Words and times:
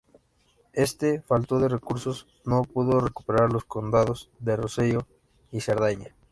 Este, 0.73 1.21
falto 1.21 1.59
de 1.59 1.69
recursos, 1.69 2.25
no 2.43 2.63
pudo 2.63 3.01
recuperar 3.01 3.53
los 3.53 3.65
condados 3.65 4.31
de 4.39 4.55
Rosellón 4.55 5.05
y 5.51 5.61
Cerdaña. 5.61 6.15